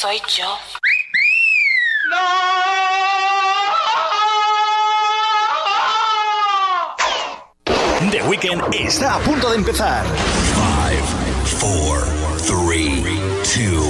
soy 0.00 0.18
yo. 0.34 0.56
The 8.10 8.22
Weekend 8.22 8.62
está 8.72 9.16
a 9.16 9.18
punto 9.18 9.50
de 9.50 9.56
empezar. 9.56 10.06
5, 11.60 11.60
4, 11.60 12.06
3, 12.46 13.04
2, 13.44 13.84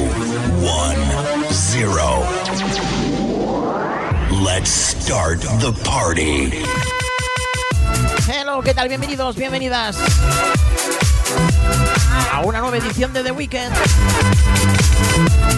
1, 0.63 1.47
0. 1.49 2.27
Let's 4.43 4.71
start 4.71 5.39
the 5.61 5.73
party. 5.85 6.65
Hello, 8.27 8.63
¿qué 8.63 8.75
tal? 8.75 8.89
Bienvenidos, 8.89 9.37
bienvenidas 9.37 9.97
a 12.33 12.41
una 12.41 12.59
nueva 12.59 12.79
edición 12.79 13.13
de 13.13 13.23
The 13.23 13.31
Weekend. 13.31 13.77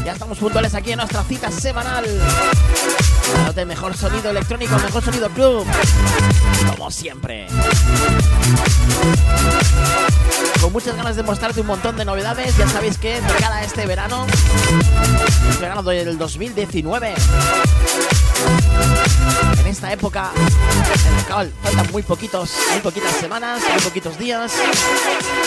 Ya 0.04 0.12
estamos 0.12 0.38
puntuales 0.38 0.74
aquí 0.74 0.92
en 0.92 0.98
nuestra 0.98 1.22
cita 1.24 1.50
semanal. 1.50 2.04
Dándote 3.34 3.64
mejor 3.64 3.96
sonido 3.96 4.30
electrónico, 4.30 4.76
mejor 4.78 5.02
sonido 5.02 5.28
club. 5.30 5.66
Como 6.76 6.90
siempre. 6.90 7.46
Con 10.60 10.72
muchas 10.72 10.96
ganas 10.96 11.16
de 11.16 11.22
mostrarte 11.22 11.60
un 11.60 11.66
montón 11.66 11.96
de 11.96 12.04
novedades. 12.04 12.56
Ya 12.56 12.68
sabéis 12.68 12.98
que 12.98 13.20
de 13.20 13.34
cara 13.34 13.62
este 13.64 13.86
verano, 13.86 14.26
verano 15.60 15.82
del 15.82 16.18
2019, 16.18 17.14
en 19.58 19.66
esta 19.66 19.92
época, 19.92 20.30
faltan 21.62 21.92
muy 21.92 22.02
poquitos, 22.02 22.52
muy 22.72 22.80
poquitas 22.80 23.12
semanas, 23.16 23.60
muy 23.72 23.82
poquitos 23.82 24.18
días. 24.18 24.52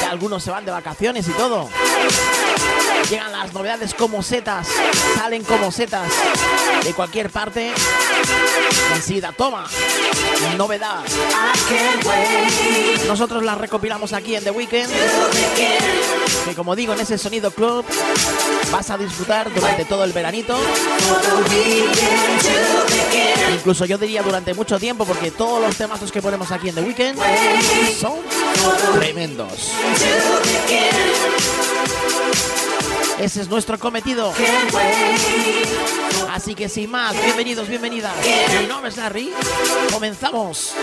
Algunos 0.09 0.43
se 0.43 0.51
van 0.51 0.65
de 0.65 0.71
vacaciones 0.71 1.27
y 1.27 1.31
todo. 1.31 1.69
Llegan 3.09 3.31
las 3.31 3.53
novedades 3.53 3.93
como 3.93 4.23
setas, 4.23 4.67
salen 5.15 5.43
como 5.43 5.71
setas 5.71 6.11
de 6.83 6.93
cualquier 6.93 7.29
parte. 7.29 7.71
Enseguida, 8.95 9.31
toma, 9.31 9.67
novedad. 10.57 11.03
Nosotros 13.07 13.43
las 13.43 13.57
recopilamos 13.59 14.13
aquí 14.13 14.35
en 14.35 14.43
The 14.43 14.51
Weekend. 14.51 14.91
Que 16.45 16.55
como 16.55 16.75
digo, 16.75 16.93
en 16.93 17.01
ese 17.01 17.17
sonido 17.17 17.51
club 17.51 17.85
vas 18.71 18.89
a 18.89 18.97
disfrutar 18.97 19.53
durante 19.53 19.85
todo 19.85 20.03
el 20.03 20.11
veranito. 20.11 20.57
Incluso 23.55 23.85
yo 23.85 23.97
diría 23.97 24.23
durante 24.23 24.53
mucho 24.53 24.79
tiempo, 24.79 25.05
porque 25.05 25.29
todos 25.29 25.61
los 25.61 25.75
temazos 25.75 26.11
que 26.11 26.21
ponemos 26.21 26.51
aquí 26.51 26.69
en 26.69 26.75
The 26.75 26.81
Weekend 26.81 27.19
son 27.99 28.15
tremendos. 28.93 29.71
Ese 33.19 33.41
es 33.41 33.49
nuestro 33.49 33.79
cometido. 33.79 34.33
Así 36.31 36.53
que 36.53 36.67
sin 36.67 36.91
más, 36.91 37.15
bienvenidos, 37.23 37.67
bienvenidas. 37.67 38.13
Mi 38.61 38.67
nombre 38.67 38.89
es 38.89 38.97
Larry. 38.97 39.31
Comenzamos. 39.91 40.73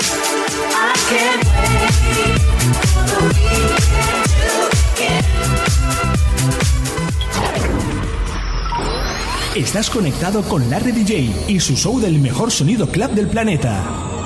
Estás 9.54 9.90
conectado 9.90 10.42
con 10.42 10.70
Larry 10.70 10.92
DJ 10.92 11.44
y 11.48 11.60
su 11.60 11.76
show 11.76 12.00
del 12.00 12.18
mejor 12.18 12.50
sonido 12.50 12.88
club 12.88 13.10
del 13.10 13.28
planeta. 13.28 14.21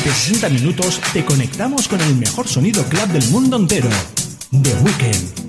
Durante 0.00 0.18
60 0.18 0.48
minutos 0.48 1.00
te 1.12 1.22
conectamos 1.26 1.86
con 1.86 2.00
el 2.00 2.14
mejor 2.16 2.48
sonido 2.48 2.82
club 2.84 3.08
del 3.08 3.28
mundo 3.28 3.58
entero. 3.58 3.90
The 4.50 4.74
Weekend. 4.82 5.39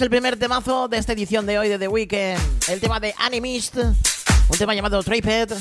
El 0.00 0.10
primer 0.10 0.36
temazo 0.36 0.88
de 0.88 0.98
esta 0.98 1.12
edición 1.12 1.46
de 1.46 1.56
hoy 1.56 1.68
de 1.68 1.78
The 1.78 1.86
Weekend. 1.86 2.42
El 2.68 2.80
tema 2.80 2.98
de 2.98 3.14
Animist. 3.16 3.76
Un 3.76 4.58
tema 4.58 4.74
llamado 4.74 5.00
Triped. 5.04 5.52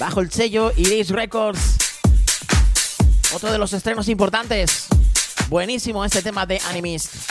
Bajo 0.00 0.20
el 0.20 0.32
sello 0.32 0.72
Iris 0.76 1.10
Records. 1.10 1.76
Otro 3.32 3.52
de 3.52 3.58
los 3.58 3.72
estrenos 3.72 4.08
importantes. 4.08 4.88
Buenísimo 5.48 6.04
este 6.04 6.20
tema 6.20 6.46
de 6.46 6.60
Animist. 6.68 7.27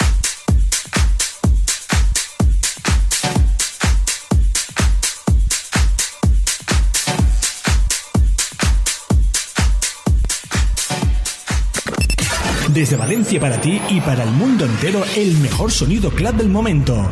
Desde 12.78 12.96
Valencia 12.96 13.40
para 13.40 13.60
ti 13.60 13.82
y 13.90 14.00
para 14.02 14.22
el 14.22 14.30
mundo 14.30 14.64
entero, 14.64 15.04
el 15.16 15.36
mejor 15.38 15.72
sonido 15.72 16.12
club 16.12 16.36
del 16.36 16.48
momento. 16.48 17.10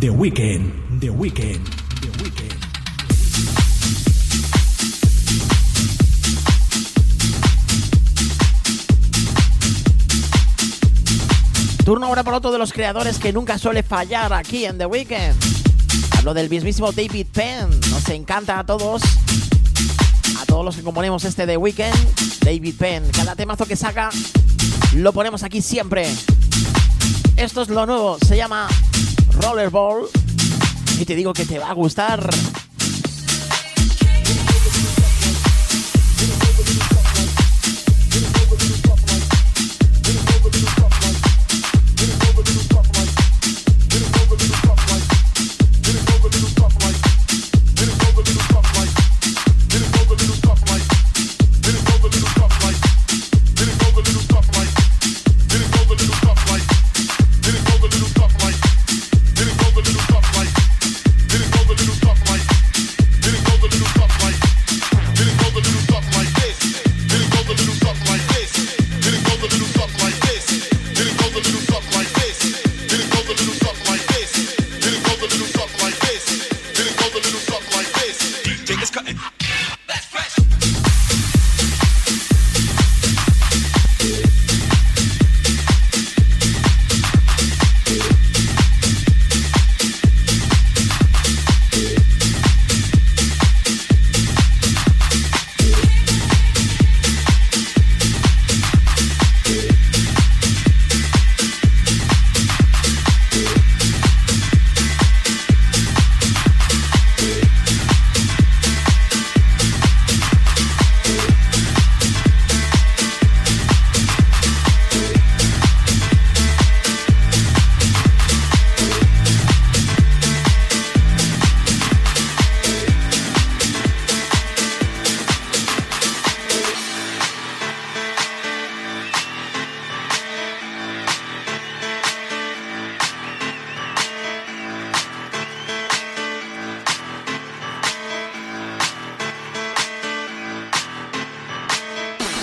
The 0.00 0.10
Weekend, 0.10 0.98
The 0.98 1.10
Weekend, 1.10 1.64
The 2.00 2.08
Weekend. 2.20 2.58
Turno 11.84 12.06
ahora 12.06 12.24
para 12.24 12.38
otro 12.38 12.50
de 12.50 12.58
los 12.58 12.72
creadores 12.72 13.20
que 13.20 13.32
nunca 13.32 13.56
suele 13.56 13.84
fallar 13.84 14.32
aquí 14.32 14.64
en 14.64 14.78
The 14.78 14.86
Weekend. 14.86 15.36
Hablo 16.18 16.34
del 16.34 16.50
mismísimo 16.50 16.90
David 16.90 17.28
Penn. 17.32 17.70
Nos 17.88 18.08
encanta 18.08 18.58
a 18.58 18.66
todos. 18.66 19.02
Todos 20.48 20.64
los 20.64 20.76
que 20.76 20.82
componemos 20.82 21.24
este 21.24 21.46
The 21.46 21.58
Weekend. 21.58 21.94
David 22.40 22.74
Penn. 22.76 23.04
Cada 23.12 23.36
temazo 23.36 23.66
que 23.66 23.76
saca 23.76 24.08
lo 24.96 25.12
ponemos 25.12 25.42
aquí 25.42 25.60
siempre. 25.60 26.08
Esto 27.36 27.62
es 27.62 27.68
lo 27.68 27.84
nuevo. 27.84 28.16
Se 28.26 28.36
llama 28.36 28.66
Rollerball. 29.40 30.08
Y 30.98 31.04
te 31.04 31.14
digo 31.14 31.34
que 31.34 31.44
te 31.44 31.58
va 31.58 31.68
a 31.68 31.74
gustar. 31.74 32.28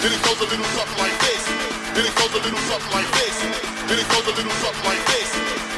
Then 0.06 0.14
it 0.14 0.22
goes 0.22 0.38
a 0.38 0.46
little 0.46 0.70
something 0.78 1.02
like 1.02 1.18
this. 1.18 1.44
Then 1.98 2.06
it 2.06 2.14
goes 2.14 2.30
a 2.30 2.38
little 2.38 2.62
something 2.70 2.94
like 2.94 3.10
this. 3.18 3.42
Then 3.90 3.98
it 3.98 4.06
goes 4.06 4.28
a 4.30 4.34
little 4.38 4.54
something 4.62 4.86
like 4.86 5.02
this. 5.10 5.30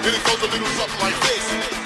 Then 0.04 0.14
it 0.20 0.24
goes 0.28 0.44
a 0.44 0.48
little 0.52 0.68
something 0.76 1.00
like 1.00 1.20
this. 1.24 1.46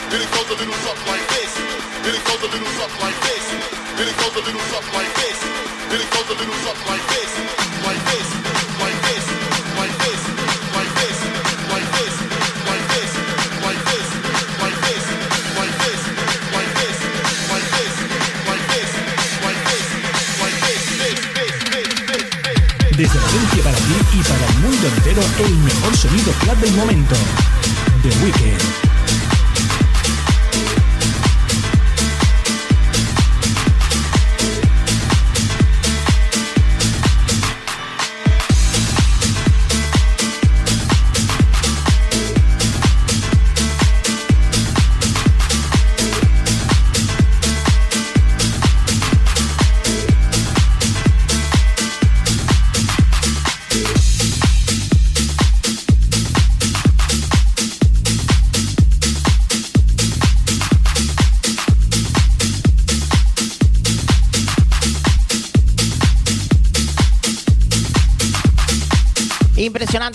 Then 0.10 0.22
it 0.26 0.30
goes 0.34 0.50
a 0.50 0.58
little 0.58 0.74
something 0.82 1.06
like 1.06 1.28
this. 1.30 1.54
Then 2.02 2.14
it 2.18 2.24
goes 2.26 2.42
a 2.42 2.50
little 2.50 2.74
something 2.82 3.02
like 3.06 3.20
this. 3.22 3.46
Then 3.94 4.08
it 4.10 4.18
goes 4.18 4.34
a 4.34 4.42
little 4.42 4.66
something 4.74 4.96
like 4.98 5.14
this. 5.22 5.38
Then 5.86 6.02
it 6.02 6.10
goes 6.10 6.30
a 6.34 6.36
little 6.42 6.60
something 6.66 6.88
like 6.90 7.06
this. 7.14 7.32
Like 7.86 8.04
this. 8.10 8.28
Like 8.82 9.00
this. 9.06 9.21
Impresionante 23.02 23.42
los 23.56 25.26
nuevos 28.04 28.91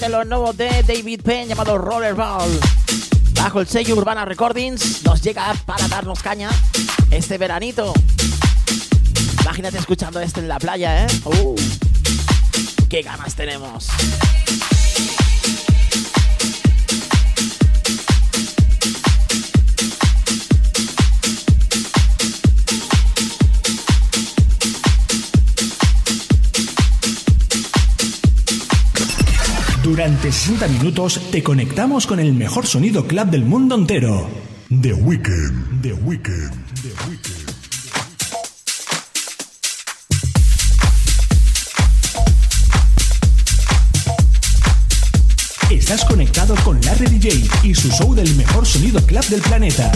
de 0.07 0.85
David 0.87 1.23
Penn 1.23 1.49
llamado 1.49 1.77
Rollerball. 1.79 2.49
Bajo 3.35 3.61
el 3.61 3.67
sello 3.67 3.97
Urbana 3.97 4.25
Recordings 4.25 5.03
nos 5.03 5.21
llega 5.21 5.53
para 5.67 5.89
darnos 5.89 6.23
caña 6.23 6.49
este 7.11 7.37
veranito. 7.39 7.93
Imagínate 9.43 9.79
escuchando 9.79 10.21
esto 10.21 10.39
en 10.39 10.47
la 10.47 10.61
playa, 10.61 11.07
¿eh? 11.07 11.09
Uh, 11.25 11.57
¡Qué 12.89 13.03
ganas 13.03 13.35
tenemos! 13.35 13.89
Durante 29.97 30.31
60 30.31 30.69
minutos 30.69 31.19
te 31.33 31.43
conectamos 31.43 32.07
con 32.07 32.21
el 32.21 32.35
mejor 32.35 32.67
sonido 32.67 33.07
club 33.07 33.31
del 33.31 33.47
mundo 33.47 33.77
entero. 33.77 34.29
The 34.69 34.93
Weekend, 34.93 35.81
The 35.81 35.95
Weekend, 35.95 36.53
The 36.83 36.93
Weekend. 37.09 37.47
Estás 45.71 46.05
conectado 46.05 46.55
con 46.57 46.79
Larry 46.83 47.07
DJ 47.07 47.49
y 47.63 47.75
su 47.75 47.89
show 47.89 48.15
del 48.15 48.35
mejor 48.35 48.67
sonido 48.67 49.01
club 49.01 49.25
del 49.29 49.41
planeta. 49.41 49.91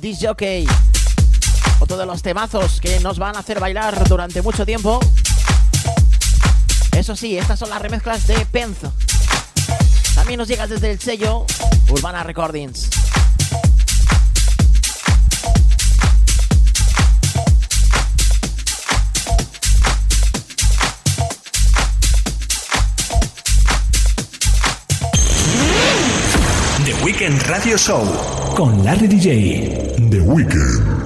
Jockey. 0.00 0.66
Otro 1.80 1.96
de 1.96 2.06
los 2.06 2.22
temazos 2.22 2.80
que 2.80 3.00
nos 3.00 3.18
van 3.18 3.36
a 3.36 3.40
hacer 3.40 3.60
bailar 3.60 4.08
durante 4.08 4.42
mucho 4.42 4.64
tiempo. 4.64 5.00
Eso 6.96 7.16
sí, 7.16 7.36
estas 7.36 7.58
son 7.58 7.70
las 7.70 7.82
remezclas 7.82 8.26
de 8.26 8.46
Penzo. 8.46 8.92
También 10.14 10.38
nos 10.38 10.48
llega 10.48 10.66
desde 10.66 10.90
el 10.90 11.00
sello 11.00 11.46
Urbana 11.90 12.22
Recordings. 12.22 12.90
Weekend 27.10 27.40
Radio 27.46 27.78
Show 27.78 28.04
con 28.54 28.82
Larry 28.82 29.06
DJ. 29.06 30.10
The 30.10 30.18
Weekend. 30.18 30.97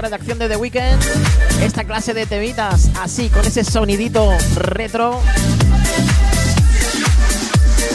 Redacción 0.00 0.38
de 0.38 0.48
The 0.48 0.56
Weeknd. 0.56 1.02
Esta 1.62 1.84
clase 1.84 2.14
de 2.14 2.26
temitas, 2.26 2.90
así, 3.00 3.28
con 3.28 3.44
ese 3.44 3.64
sonidito 3.64 4.30
retro. 4.56 5.20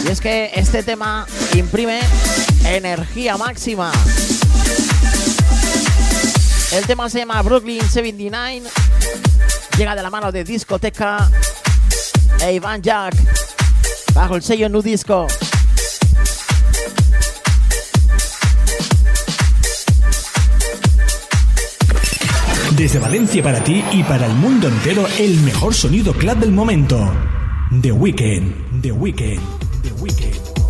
Y 0.05 0.11
es 0.11 0.21
que 0.21 0.51
este 0.53 0.83
tema 0.83 1.25
imprime 1.55 1.99
energía 2.65 3.37
máxima. 3.37 3.91
El 6.71 6.85
tema 6.85 7.09
se 7.09 7.19
llama 7.19 7.41
Brooklyn 7.41 7.81
79. 7.87 8.69
Llega 9.77 9.95
de 9.95 10.03
la 10.03 10.09
mano 10.09 10.31
de 10.31 10.43
discoteca 10.43 11.29
e 12.41 12.53
Iván 12.53 12.81
Jack. 12.81 13.15
Bajo 14.13 14.35
el 14.35 14.43
sello 14.43 14.69
Nu 14.69 14.81
Disco. 14.81 15.27
Desde 22.77 22.99
Valencia 22.99 23.41
para 23.41 23.63
ti 23.63 23.81
y 23.93 24.03
para 24.03 24.25
el 24.25 24.33
mundo 24.33 24.67
entero, 24.67 25.07
el 25.17 25.39
mejor 25.41 25.73
sonido 25.73 26.11
club 26.11 26.37
del 26.39 26.51
momento. 26.51 27.09
The 27.81 27.91
Weekend, 27.93 28.81
The 28.81 28.91
Weekend, 28.91 29.41
The 29.81 29.93
Weekend. 30.01 30.64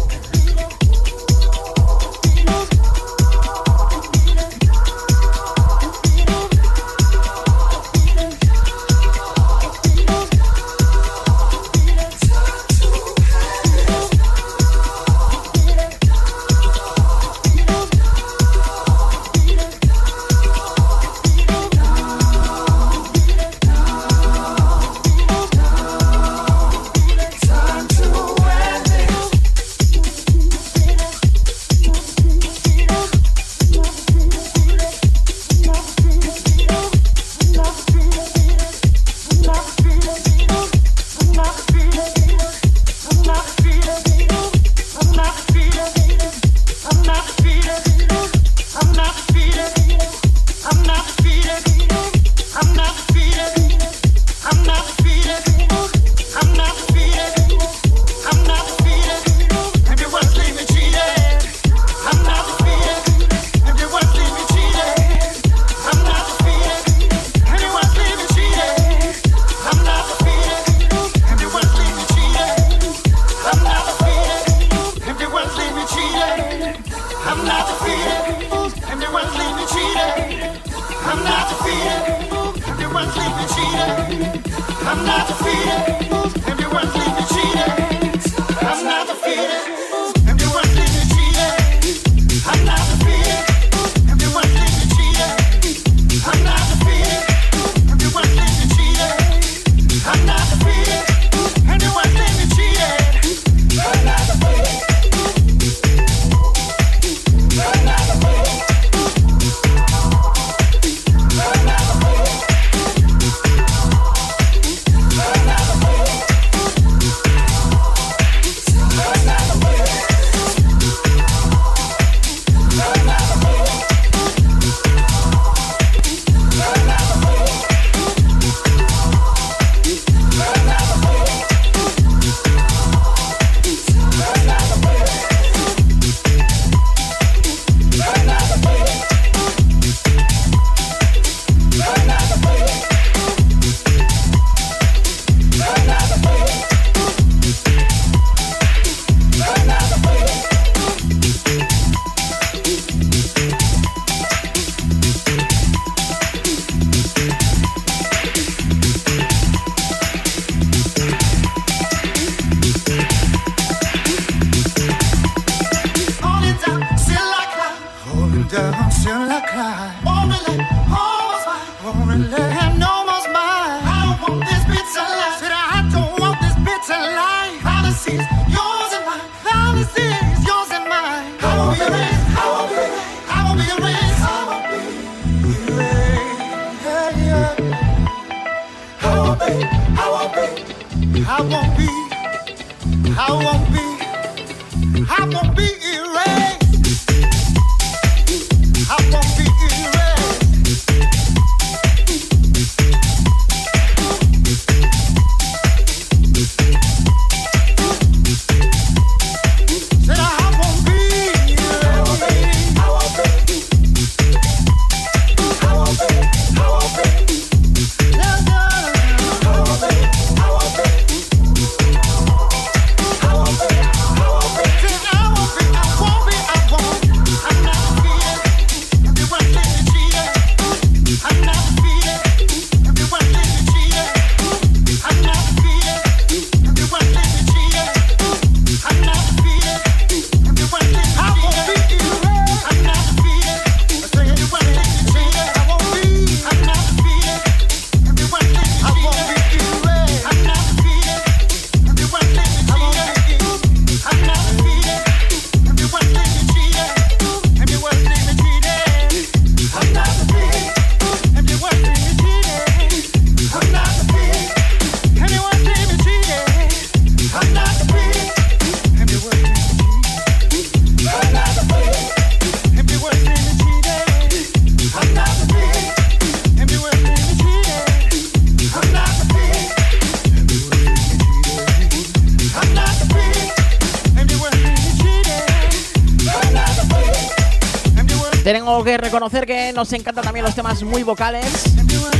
Reconocer 289.15 289.45
que 289.45 289.71
nos 289.71 289.93
encantan 289.93 290.25
también 290.25 290.43
los 290.43 290.53
temas 290.53 290.83
muy 290.83 291.01
vocales, 291.01 291.45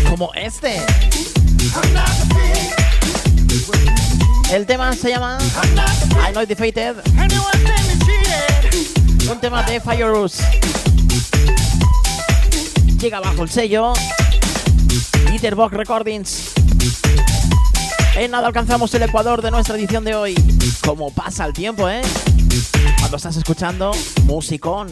como 0.10 0.34
este. 0.34 0.81
El 4.49 4.65
tema 4.65 4.93
se 4.93 5.10
llama 5.10 5.38
I 6.25 6.31
Know 6.31 6.45
Defeated. 6.45 6.95
Un 9.29 9.41
tema 9.41 9.63
de 9.63 9.81
Fire 9.81 10.13
Llega 12.97 13.19
bajo 13.19 13.43
el 13.43 13.49
sello 13.49 13.91
Box 15.53 15.73
Recordings. 15.75 16.53
En 18.15 18.31
nada 18.31 18.47
alcanzamos 18.47 18.93
el 18.93 19.03
ecuador 19.03 19.41
de 19.41 19.51
nuestra 19.51 19.75
edición 19.75 20.05
de 20.05 20.15
hoy. 20.15 20.36
Como 20.86 21.12
pasa 21.12 21.43
el 21.43 21.51
tiempo, 21.51 21.89
¿eh? 21.89 22.01
Cuando 22.99 23.17
estás 23.17 23.36
escuchando 23.36 23.91
musicón. 24.23 24.88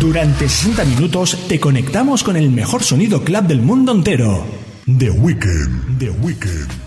Durante 0.00 0.46
60 0.46 0.84
minutos 0.84 1.38
te 1.48 1.58
conectamos 1.58 2.22
con 2.22 2.36
el 2.36 2.50
mejor 2.50 2.82
sonido 2.82 3.24
club 3.24 3.44
del 3.44 3.62
mundo 3.62 3.92
entero. 3.92 4.44
The 4.98 5.10
Weekend, 5.10 5.98
The 5.98 6.10
Weekend. 6.10 6.85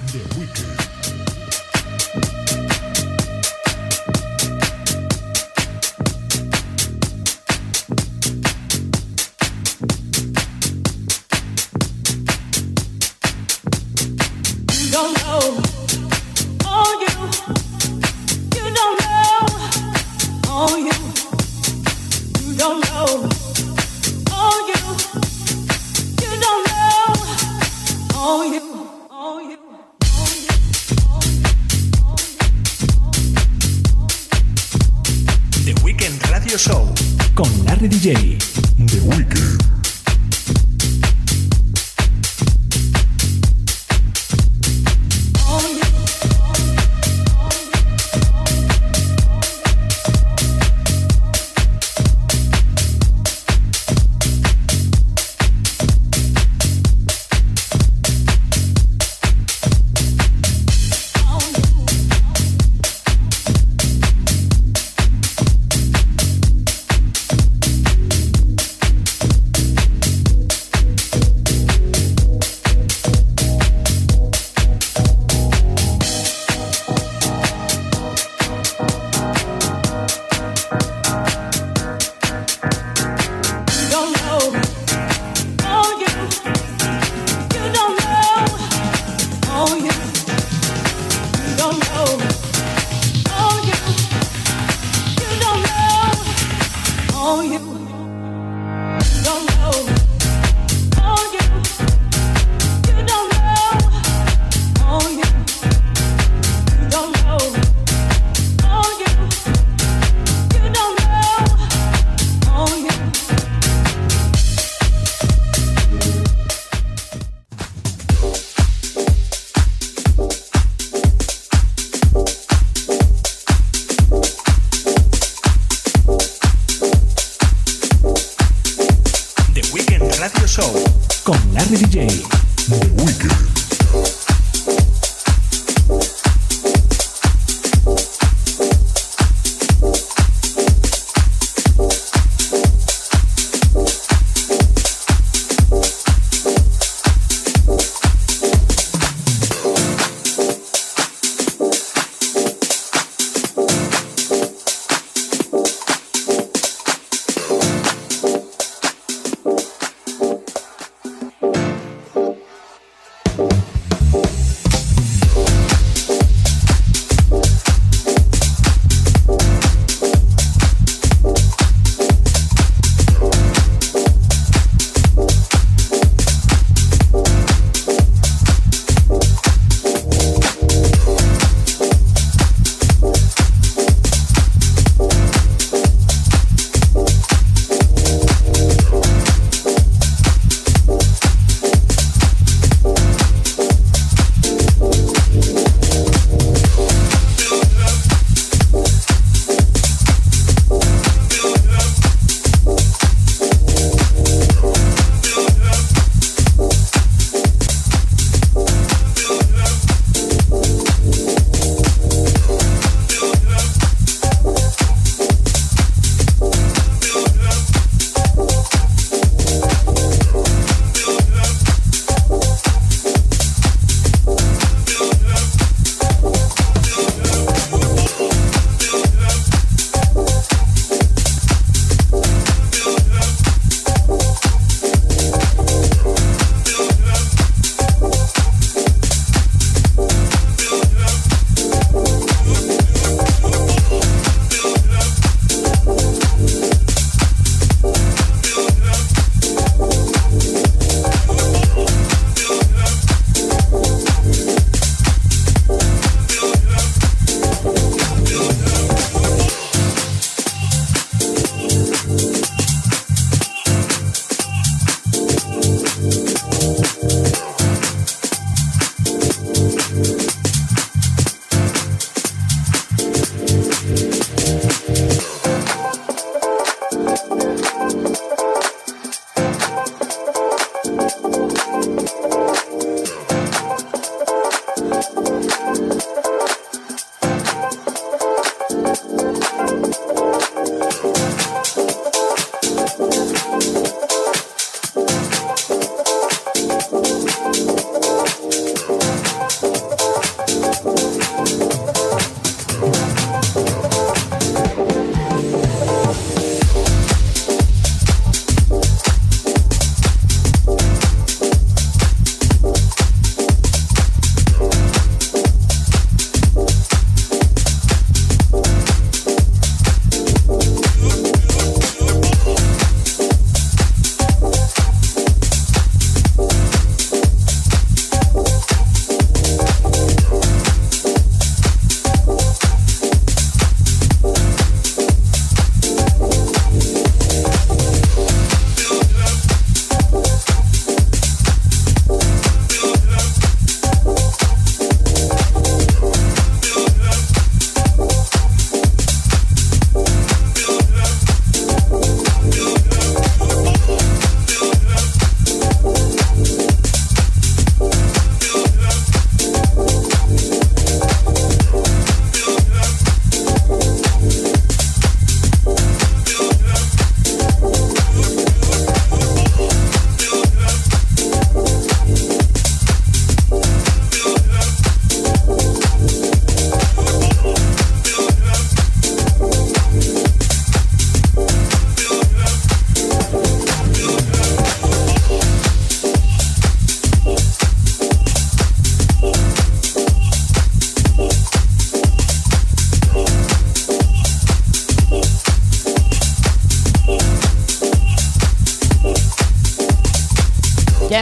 Mix 131.70 131.84
DJ. 131.84 132.39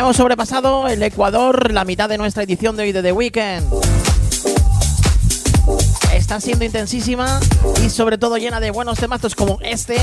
Hemos 0.08 0.16
sobrepasado 0.16 0.88
el 0.88 1.03
Ecuador, 1.03 1.74
la 1.74 1.84
mitad 1.84 2.08
de 2.08 2.18
nuestra 2.18 2.43
edición 2.43 2.78
de 2.78 2.84
hoy 2.84 2.93
de 2.93 3.03
The 3.03 3.12
Weekend. 3.12 3.68
Está 6.14 6.39
siendo 6.39 6.64
intensísima 6.64 7.41
y 7.86 7.89
sobre 7.89 8.18
todo 8.18 8.38
llena 8.38 8.62
de 8.62 8.72
buenos 8.72 8.97
temazos 8.99 9.36
como 9.36 9.60
este. 9.60 9.95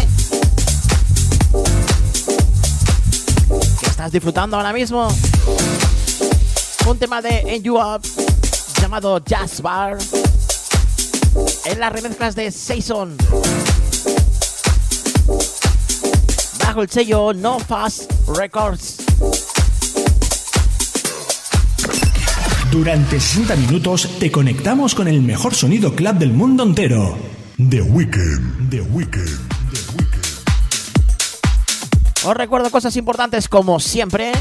Que 3.81 3.87
estás 3.87 4.13
disfrutando 4.13 4.59
ahora 4.59 4.75
mismo. 4.75 5.09
Un 6.87 6.99
tema 6.99 7.23
de 7.23 7.63
You 7.63 7.79
Up 7.79 8.03
llamado 8.83 9.25
Jazz 9.25 9.63
Bar. 9.63 9.97
En 11.65 11.81
las 11.81 11.91
remezclas 11.91 12.35
de 12.35 12.51
Saison. 12.51 13.17
Bajo 16.59 16.83
el 16.83 16.91
sello 16.91 17.33
No 17.33 17.59
Fast 17.59 18.13
Records. 18.37 18.94
Durante 22.75 23.21
60 23.21 23.55
minutos 23.55 24.19
te 24.19 24.33
conectamos 24.33 24.97
con 24.97 25.07
el 25.07 25.23
mejor 25.23 25.55
sonido 25.55 25.95
club 25.95 26.17
del 26.17 26.33
mundo 26.33 26.65
entero. 26.65 27.17
The 27.57 27.81
Weekend, 27.81 28.69
The 28.69 28.81
Weekend, 28.81 29.49
The 29.71 29.79
Weekend. 29.93 30.25
Os 32.25 32.37
recuerdo 32.37 32.73
cosas 32.73 32.97
importantes 32.97 33.49
como 33.49 33.79
siempre. 33.79 34.33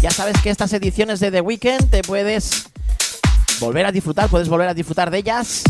Ya 0.00 0.10
sabes 0.10 0.42
que 0.42 0.50
estas 0.50 0.72
ediciones 0.72 1.20
de 1.20 1.30
The 1.30 1.40
Weekend 1.40 1.88
te 1.88 2.02
puedes 2.02 2.68
volver 3.60 3.86
a 3.86 3.92
disfrutar, 3.92 4.28
puedes 4.28 4.48
volver 4.48 4.66
a 4.66 4.74
disfrutar 4.74 5.12
de 5.12 5.18
ellas 5.18 5.62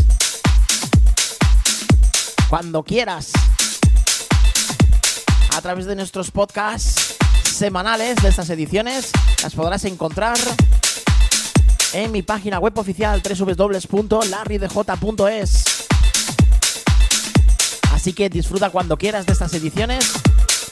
cuando 2.49 2.81
quieras 2.81 3.29
a 5.55 5.61
través 5.61 5.85
de 5.85 5.95
nuestros 5.95 6.31
podcasts 6.31 7.17
semanales 7.43 8.15
de 8.15 8.29
estas 8.29 8.49
ediciones. 8.49 9.11
Las 9.43 9.53
podrás 9.53 9.85
encontrar 9.85 10.39
en 11.93 12.11
mi 12.11 12.21
página 12.21 12.59
web 12.59 12.77
oficial 12.77 13.21
www.larrydj.es. 13.21 15.63
Así 17.93 18.11
que 18.13 18.29
disfruta 18.29 18.69
cuando 18.69 18.97
quieras 18.97 19.25
de 19.25 19.33
estas 19.33 19.53
ediciones, 19.53 20.09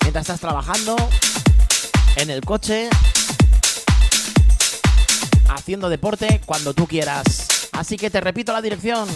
mientras 0.02 0.22
estás 0.24 0.40
trabajando, 0.40 0.96
en 2.16 2.30
el 2.30 2.40
coche, 2.42 2.88
haciendo 5.50 5.90
deporte, 5.90 6.40
cuando 6.46 6.74
tú 6.74 6.88
quieras. 6.88 7.68
Así 7.74 7.98
que 7.98 8.10
te 8.10 8.22
repito 8.22 8.54
la 8.54 8.62
dirección 8.62 9.10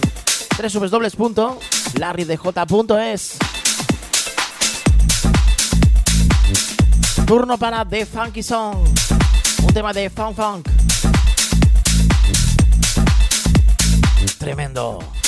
www.larrydj.es. 0.57 3.37
Turno 7.25 7.57
para 7.57 7.85
The 7.85 8.05
Funky 8.05 8.43
Song, 8.43 8.85
un 9.63 9.73
tema 9.73 9.93
de 9.93 10.09
Funk 10.09 10.35
Funk. 10.35 10.80
Tremendo. 14.41 15.20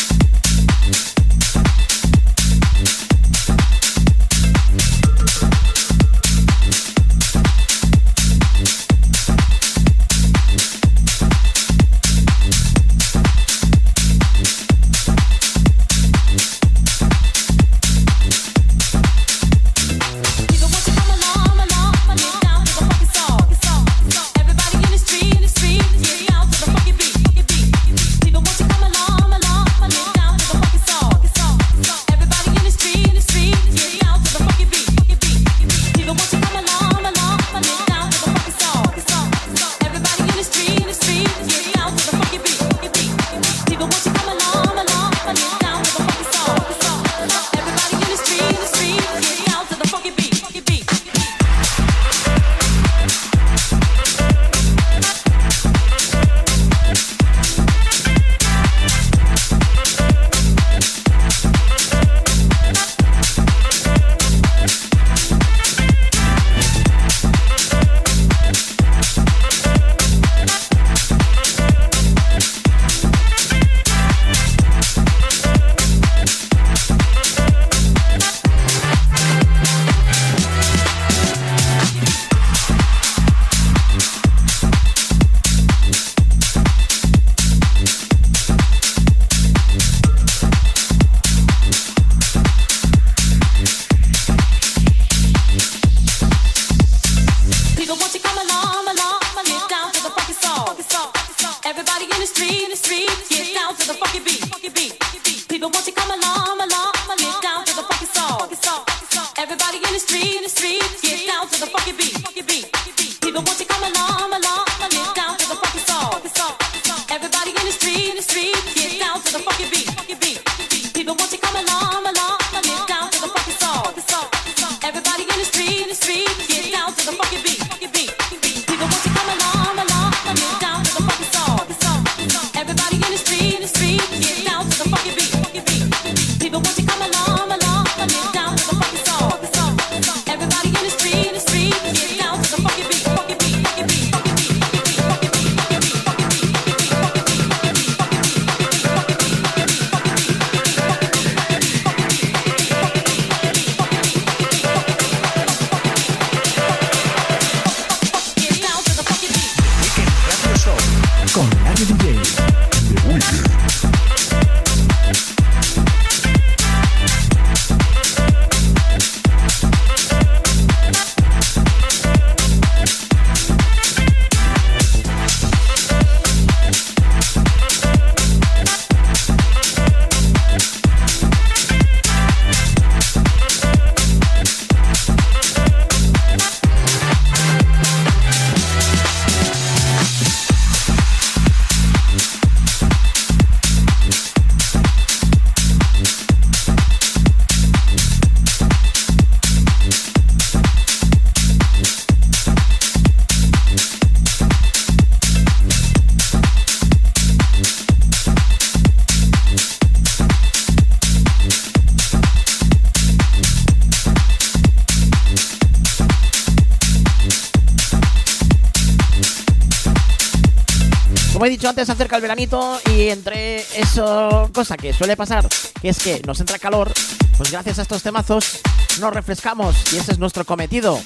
Como 221.43 221.49
he 221.49 221.57
dicho 221.57 221.67
antes, 221.67 221.89
acerca 221.89 222.15
el 222.15 222.21
veranito 222.21 222.79
y 222.95 223.09
entre 223.09 223.57
eso, 223.77 224.49
cosa 224.53 224.77
que 224.77 224.93
suele 224.93 225.17
pasar, 225.17 225.45
que 225.81 225.89
es 225.89 225.99
que 225.99 226.21
nos 226.25 226.39
entra 226.39 226.57
calor, 226.57 226.89
pues 227.37 227.51
gracias 227.51 227.79
a 227.79 227.81
estos 227.81 228.01
temazos 228.01 228.61
nos 229.01 229.13
refrescamos 229.13 229.75
y 229.91 229.97
ese 229.97 230.13
es 230.13 230.19
nuestro 230.19 230.45
cometido. 230.45 230.97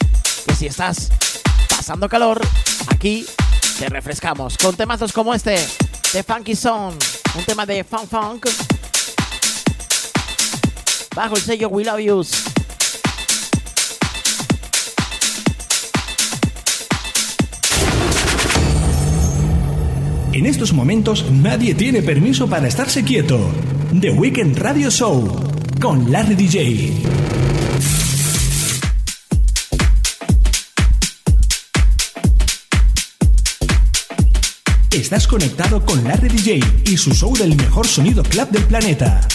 Que 0.45 0.53
si 0.53 0.67
estás 0.67 1.09
pasando 1.75 2.07
calor, 2.07 2.39
aquí 2.89 3.25
te 3.79 3.89
refrescamos 3.89 4.59
con 4.59 4.75
temazos 4.75 5.11
como 5.11 5.33
este 5.33 5.55
de 6.13 6.21
Funky 6.21 6.55
Song, 6.55 6.93
un 7.35 7.43
tema 7.43 7.65
de 7.65 7.83
Fun 7.83 8.07
Funk, 8.07 8.45
bajo 11.15 11.35
el 11.35 11.41
sello 11.41 11.69
We 11.69 11.83
Love 11.83 12.01
Yous. 12.01 12.56
En 20.37 20.45
estos 20.45 20.71
momentos 20.71 21.25
nadie 21.31 21.73
tiene 21.73 22.03
permiso 22.03 22.47
para 22.47 22.67
estarse 22.67 23.03
quieto. 23.03 23.39
The 23.99 24.11
Weekend 24.11 24.55
Radio 24.59 24.91
Show 24.91 25.27
con 25.81 26.11
Larry 26.11 26.35
DJ. 26.35 26.93
Estás 34.91 35.25
conectado 35.25 35.83
con 35.83 36.03
Larry 36.03 36.29
DJ 36.29 36.59
y 36.85 36.97
su 36.97 37.15
show 37.15 37.35
del 37.35 37.55
mejor 37.55 37.87
sonido 37.87 38.21
club 38.21 38.51
del 38.51 38.65
planeta. 38.65 39.27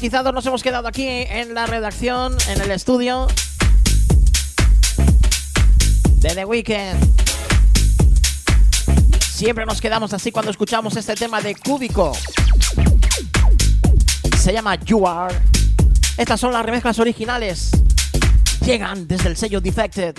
Hipnotizados 0.00 0.32
nos 0.32 0.46
hemos 0.46 0.62
quedado 0.62 0.88
aquí 0.88 1.06
en 1.06 1.52
la 1.52 1.66
redacción, 1.66 2.34
en 2.48 2.62
el 2.62 2.70
estudio 2.70 3.26
de 6.20 6.34
The 6.34 6.44
Weeknd. 6.46 6.98
Siempre 9.20 9.66
nos 9.66 9.78
quedamos 9.78 10.14
así 10.14 10.32
cuando 10.32 10.50
escuchamos 10.50 10.96
este 10.96 11.14
tema 11.16 11.42
de 11.42 11.54
Cúbico. 11.54 12.12
Se 14.38 14.54
llama 14.54 14.76
You 14.76 15.06
Are. 15.06 15.34
Estas 16.16 16.40
son 16.40 16.54
las 16.54 16.64
remezclas 16.64 16.98
originales. 16.98 17.70
Llegan 18.64 19.06
desde 19.06 19.28
el 19.28 19.36
sello 19.36 19.60
Defected. 19.60 20.14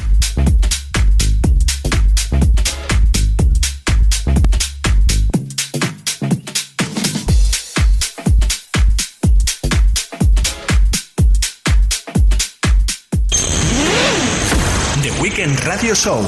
Weekend 15.41 15.65
Radio 15.65 15.95
Show 15.95 16.21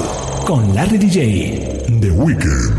con 0.44 0.74
Larry 0.74 0.98
DJ. 0.98 2.00
The 2.00 2.10
Weekend. 2.10 2.74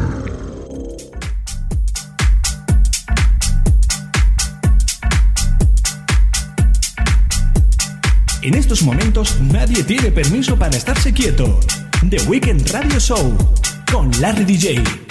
En 8.42 8.54
estos 8.54 8.82
momentos 8.82 9.40
nadie 9.40 9.82
tiene 9.86 10.12
permiso 10.12 10.60
para 10.60 10.76
estarse 10.76 11.14
quieto. 11.14 11.58
The 12.10 12.22
Weekend 12.28 12.70
Radio 12.70 13.00
Show 13.00 13.38
con 13.90 14.12
Larry 14.20 14.44
DJ. 14.44 15.05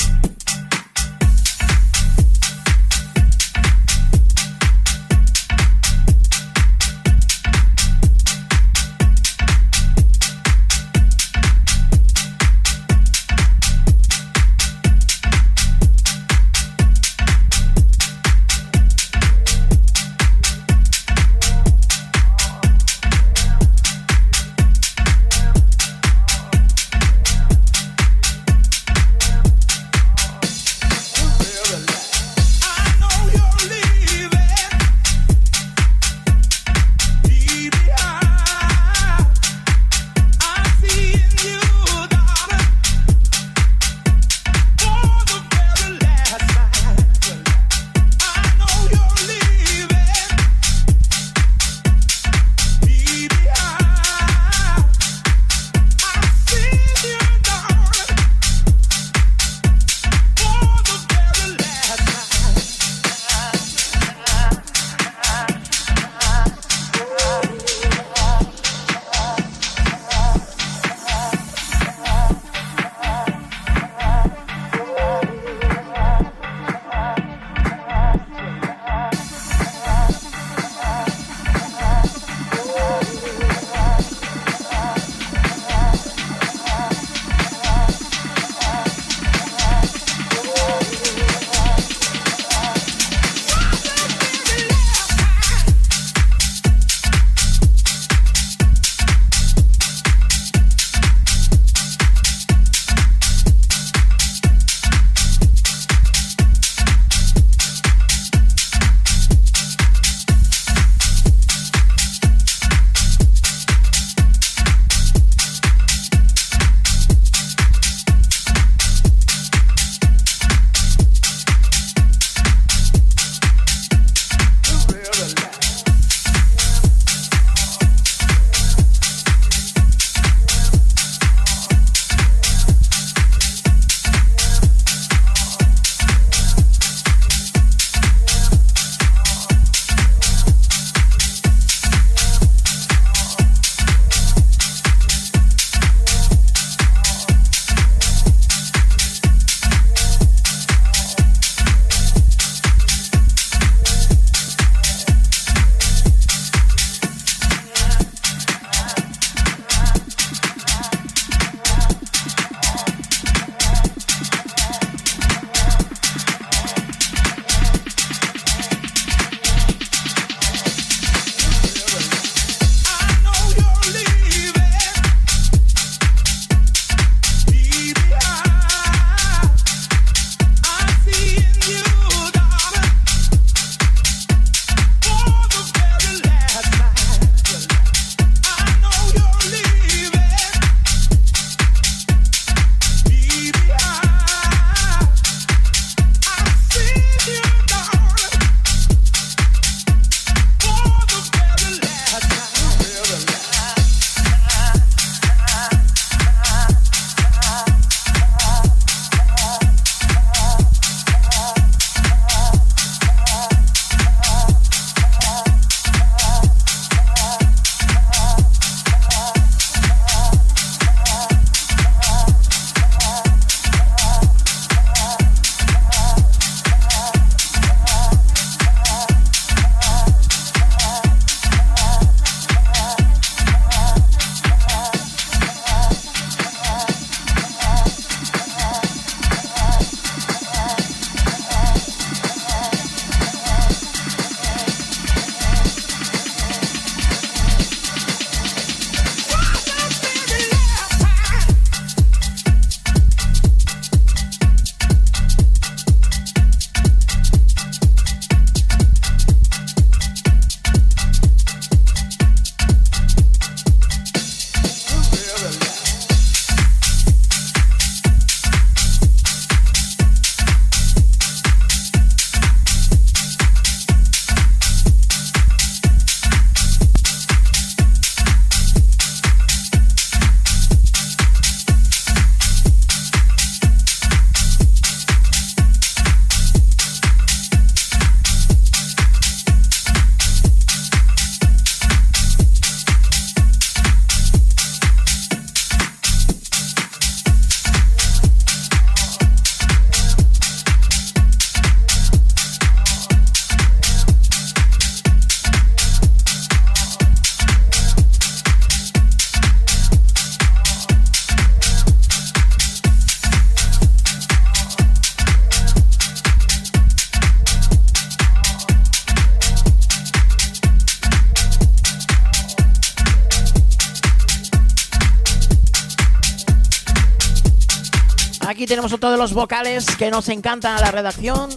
Aquí 328.65 328.71
tenemos 328.71 328.95
otro 328.95 329.11
de 329.11 329.19
los 329.19 329.35
vocales 329.35 329.85
que 329.99 330.11
nos 330.11 330.27
encanta 330.31 330.75
a 330.75 330.81
la 330.81 330.91
redacción, 330.91 331.51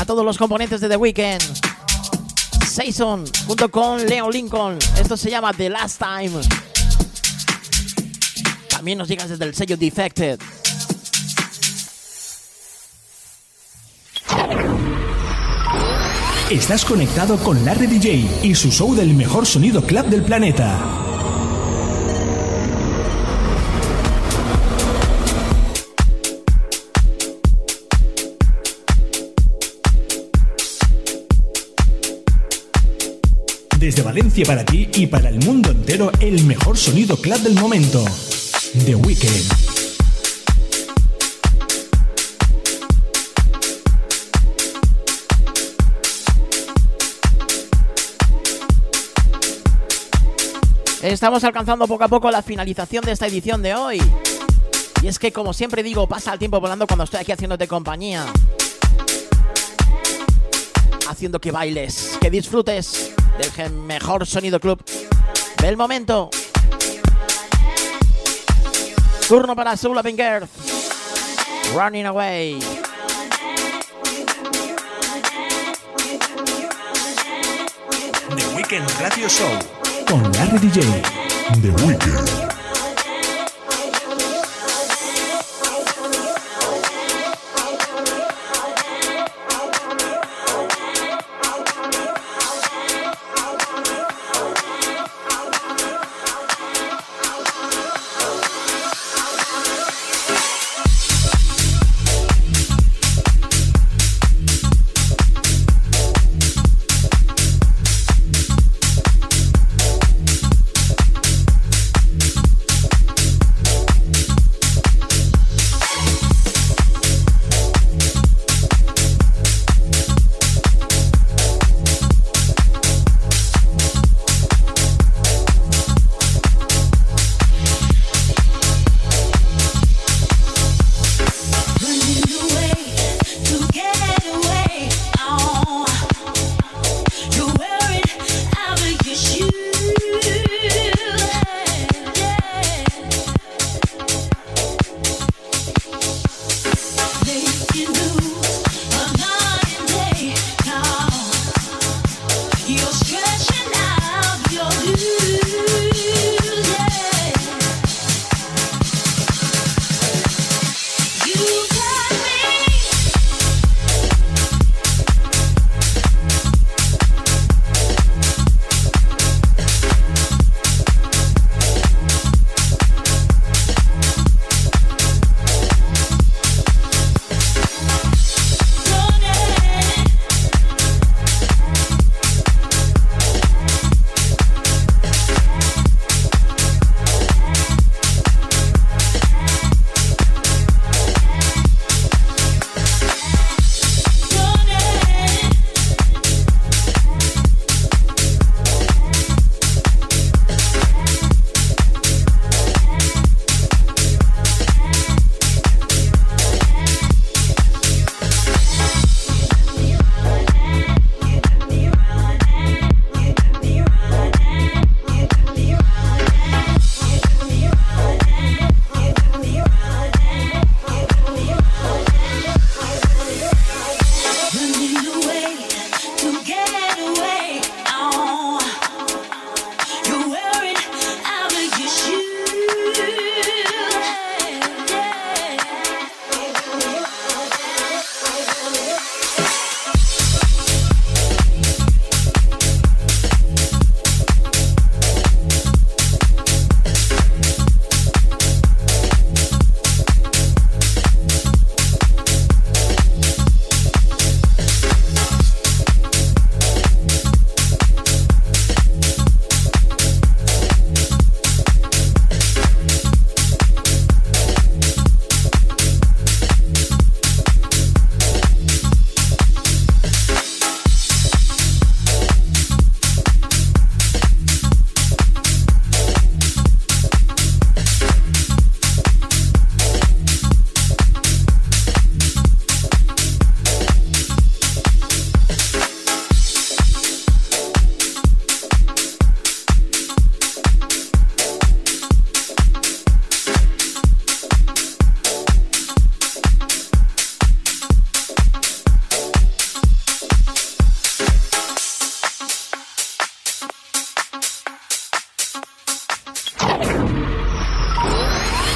a 0.00 0.04
todos 0.04 0.24
los 0.24 0.36
componentes 0.36 0.80
de 0.80 0.88
The 0.88 0.96
Weeknd. 0.96 1.40
Saison 2.66 3.24
junto 3.46 3.70
con 3.70 4.04
Leo 4.04 4.28
Lincoln. 4.28 4.76
Esto 5.00 5.16
se 5.16 5.30
llama 5.30 5.52
The 5.52 5.70
Last 5.70 6.00
Time. 6.00 6.32
También 8.68 8.98
nos 8.98 9.06
llegas 9.06 9.28
desde 9.28 9.44
el 9.44 9.54
sello 9.54 9.76
Defected. 9.76 10.40
Estás 16.50 16.84
conectado 16.84 17.38
con 17.44 17.64
Larry 17.64 17.86
DJ 17.86 18.28
y 18.42 18.56
su 18.56 18.72
show 18.72 18.96
del 18.96 19.14
mejor 19.14 19.46
sonido 19.46 19.82
club 19.82 20.06
del 20.06 20.24
planeta. 20.24 20.99
Valencia 34.10 34.44
para 34.44 34.64
ti 34.64 34.88
y 34.94 35.06
para 35.06 35.28
el 35.28 35.38
mundo 35.38 35.70
entero, 35.70 36.10
el 36.18 36.42
mejor 36.42 36.76
sonido 36.76 37.16
club 37.16 37.38
del 37.42 37.54
momento. 37.54 38.04
The 38.84 38.96
Weeknd. 38.96 39.52
Estamos 51.02 51.44
alcanzando 51.44 51.86
poco 51.86 52.02
a 52.02 52.08
poco 52.08 52.32
la 52.32 52.42
finalización 52.42 53.04
de 53.04 53.12
esta 53.12 53.28
edición 53.28 53.62
de 53.62 53.76
hoy. 53.76 54.02
Y 55.02 55.06
es 55.06 55.20
que, 55.20 55.30
como 55.30 55.52
siempre 55.52 55.84
digo, 55.84 56.08
pasa 56.08 56.32
el 56.32 56.40
tiempo 56.40 56.58
volando 56.58 56.88
cuando 56.88 57.04
estoy 57.04 57.20
aquí 57.20 57.30
haciéndote 57.30 57.68
compañía. 57.68 58.26
Haciendo 61.08 61.40
que 61.40 61.52
bailes, 61.52 62.18
que 62.20 62.28
disfrutes 62.28 63.12
del 63.40 63.70
mejor 63.70 64.26
sonido 64.26 64.60
club 64.60 64.82
del 65.62 65.76
momento. 65.76 66.30
Turno 69.28 69.54
para 69.54 69.76
of 69.98 70.06
Earth. 70.18 70.48
Running 71.74 72.06
Away. 72.06 72.58
The 78.36 78.56
Weekend 78.56 78.90
Radio 79.00 79.28
Show 79.28 79.58
con 80.08 80.22
Larry 80.32 80.58
DJ. 80.58 81.02
The 81.62 81.70
Weeknd. 81.84 82.49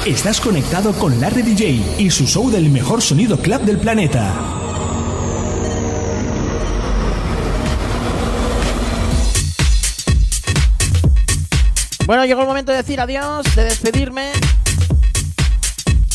Estás 0.05 0.39
conectado 0.39 0.93
con 0.93 1.19
Larry 1.19 1.41
DJ 1.41 1.95
y 1.97 2.11
su 2.11 2.27
show 2.27 2.51
del 2.51 2.69
mejor 2.69 3.01
sonido 3.01 3.39
club 3.39 3.61
del 3.61 3.79
planeta. 3.79 4.35
Bueno, 12.05 12.23
llegó 12.25 12.41
el 12.41 12.47
momento 12.47 12.71
de 12.71 12.77
decir 12.77 13.01
adiós, 13.01 13.47
de 13.55 13.63
despedirme. 13.63 14.31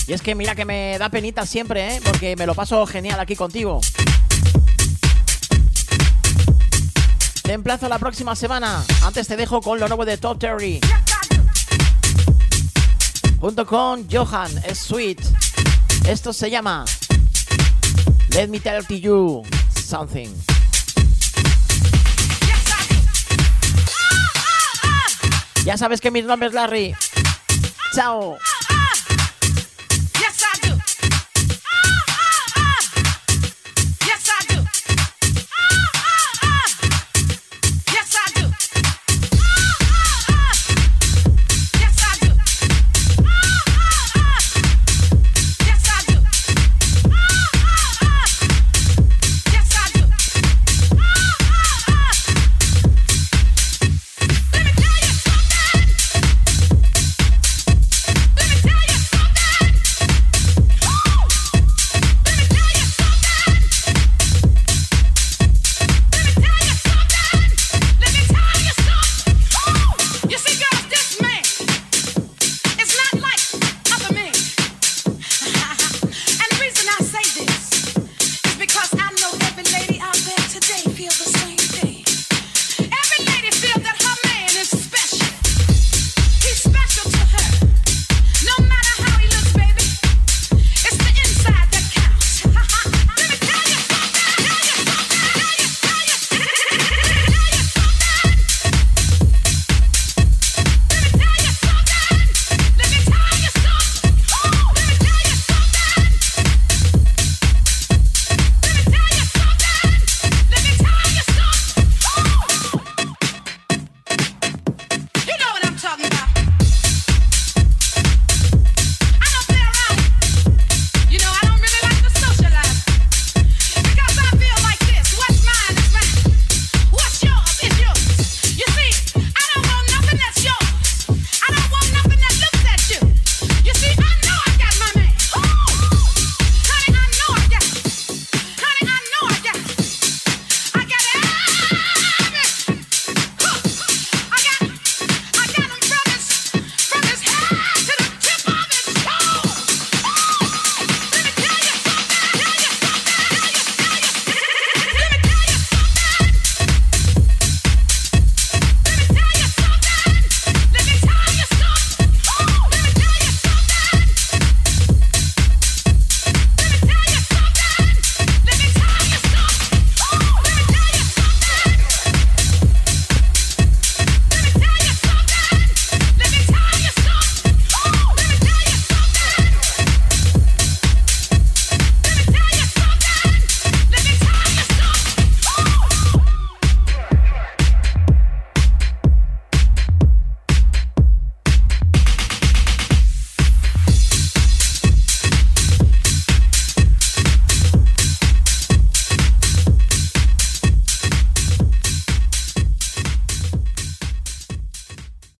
Y 0.06 0.12
es 0.12 0.22
que 0.22 0.36
mira 0.36 0.54
que 0.54 0.64
me 0.64 0.96
da 0.96 1.08
penita 1.08 1.44
siempre, 1.44 1.96
¿eh? 1.96 2.00
Porque 2.04 2.36
me 2.36 2.46
lo 2.46 2.54
paso 2.54 2.86
genial 2.86 3.18
aquí 3.18 3.34
contigo. 3.34 3.80
Te 7.42 7.54
emplazo 7.54 7.88
la 7.88 7.98
próxima 7.98 8.36
semana. 8.36 8.84
Antes 9.02 9.26
te 9.26 9.36
dejo 9.36 9.60
con 9.60 9.80
lo 9.80 9.88
nuevo 9.88 10.04
de 10.04 10.16
Top 10.16 10.38
Terry. 10.38 10.78
Junto 13.40 13.64
con 13.64 14.06
Johan, 14.10 14.50
sweet. 14.74 15.18
Esto 16.06 16.32
se 16.32 16.50
llama 16.50 16.84
Let 18.34 18.48
me 18.48 18.60
tell 18.60 18.84
to 18.84 18.94
you 18.94 19.42
something. 19.74 20.28
Ya 25.64 25.78
sabes 25.78 26.00
que 26.02 26.10
mi 26.10 26.20
nombre 26.20 26.48
es 26.48 26.54
Larry. 26.54 26.94
Chao. 27.94 28.36